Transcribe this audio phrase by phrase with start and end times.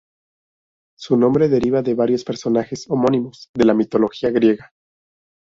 [0.97, 4.71] Su nombre deriva de varios personajes homónimos de la mitología griega.